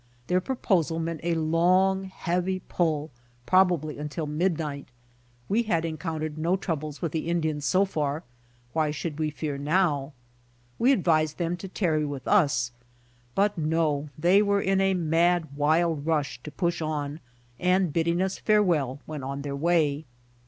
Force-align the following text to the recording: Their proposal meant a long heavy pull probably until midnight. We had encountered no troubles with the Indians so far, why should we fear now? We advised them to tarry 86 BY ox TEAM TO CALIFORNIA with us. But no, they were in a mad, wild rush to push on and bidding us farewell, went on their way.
Their 0.25 0.41
proposal 0.41 0.97
meant 0.97 1.19
a 1.21 1.35
long 1.35 2.05
heavy 2.05 2.61
pull 2.61 3.11
probably 3.45 3.99
until 3.99 4.25
midnight. 4.25 4.87
We 5.47 5.61
had 5.61 5.85
encountered 5.85 6.39
no 6.39 6.55
troubles 6.57 7.03
with 7.03 7.11
the 7.11 7.27
Indians 7.27 7.65
so 7.65 7.85
far, 7.85 8.23
why 8.73 8.89
should 8.89 9.19
we 9.19 9.29
fear 9.29 9.59
now? 9.59 10.13
We 10.79 10.91
advised 10.91 11.37
them 11.37 11.55
to 11.57 11.67
tarry 11.67 11.99
86 12.01 12.07
BY 12.07 12.15
ox 12.15 12.21
TEAM 12.25 12.37
TO 12.37 12.39
CALIFORNIA 12.39 12.43
with 12.43 12.43
us. 12.43 12.71
But 13.35 13.63
no, 13.63 14.09
they 14.17 14.41
were 14.41 14.61
in 14.61 14.81
a 14.81 14.95
mad, 14.95 15.55
wild 15.55 16.03
rush 16.03 16.41
to 16.41 16.49
push 16.49 16.81
on 16.81 17.19
and 17.59 17.93
bidding 17.93 18.23
us 18.23 18.39
farewell, 18.39 19.01
went 19.05 19.23
on 19.23 19.43
their 19.43 19.55
way. 19.55 20.05